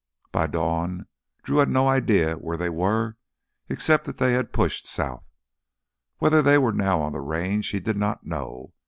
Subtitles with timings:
[0.31, 1.05] By dawn
[1.43, 3.17] Drew had no idea where they were
[3.69, 5.27] except that they pushed south.
[6.17, 8.73] Whether they were now on the Range he did not know.